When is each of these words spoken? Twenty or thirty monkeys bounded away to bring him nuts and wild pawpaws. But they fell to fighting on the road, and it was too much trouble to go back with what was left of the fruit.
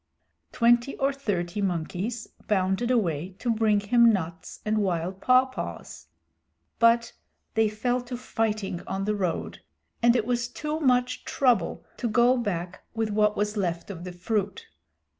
Twenty 0.51 0.97
or 0.97 1.13
thirty 1.13 1.61
monkeys 1.61 2.27
bounded 2.47 2.89
away 2.89 3.33
to 3.37 3.53
bring 3.53 3.79
him 3.81 4.11
nuts 4.11 4.59
and 4.65 4.79
wild 4.79 5.21
pawpaws. 5.21 6.07
But 6.79 7.13
they 7.53 7.69
fell 7.69 8.01
to 8.05 8.17
fighting 8.17 8.81
on 8.87 9.05
the 9.05 9.13
road, 9.15 9.61
and 10.01 10.15
it 10.15 10.25
was 10.25 10.47
too 10.47 10.79
much 10.79 11.23
trouble 11.23 11.85
to 11.97 12.07
go 12.09 12.35
back 12.35 12.83
with 12.95 13.11
what 13.11 13.37
was 13.37 13.55
left 13.57 13.91
of 13.91 14.03
the 14.03 14.11
fruit. 14.11 14.65